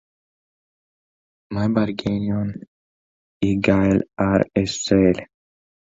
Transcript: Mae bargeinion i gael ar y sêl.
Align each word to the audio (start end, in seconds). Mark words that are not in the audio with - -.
Mae 1.57 1.69
bargeinion 1.75 2.49
i 3.51 3.53
gael 3.69 4.03
ar 4.29 4.47
y 4.63 4.65
sêl. 4.81 5.23